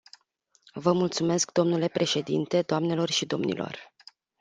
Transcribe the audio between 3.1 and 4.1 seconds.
domnilor.